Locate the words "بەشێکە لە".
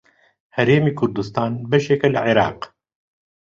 1.69-2.19